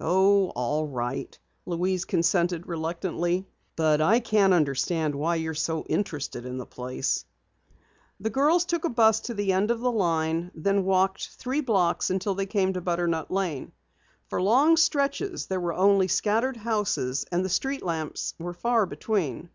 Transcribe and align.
"Oh, 0.00 0.48
all 0.54 0.86
right," 0.86 1.38
Louise 1.66 2.06
consented 2.06 2.66
reluctantly. 2.66 3.46
"But 3.76 4.00
I 4.00 4.20
can't 4.20 4.54
understand 4.54 5.14
why 5.14 5.34
you're 5.34 5.52
so 5.52 5.82
interested 5.84 6.46
in 6.46 6.56
the 6.56 6.64
place." 6.64 7.26
The 8.18 8.30
girls 8.30 8.64
took 8.64 8.86
a 8.86 8.88
bus 8.88 9.20
to 9.28 9.34
the 9.34 9.52
end 9.52 9.70
of 9.70 9.80
the 9.80 9.92
line, 9.92 10.50
then 10.54 10.86
walked 10.86 11.28
three 11.28 11.60
blocks 11.60 12.08
until 12.08 12.34
they 12.34 12.46
came 12.46 12.72
to 12.72 12.80
Butternut 12.80 13.30
Lane. 13.30 13.72
For 14.30 14.40
long 14.40 14.78
stretches 14.78 15.44
there 15.44 15.60
were 15.60 15.74
only 15.74 16.08
scattered 16.08 16.56
houses 16.56 17.26
and 17.30 17.44
the 17.44 17.50
street 17.50 17.82
lamps 17.82 18.32
were 18.38 18.54
far 18.54 18.86
between. 18.86 19.50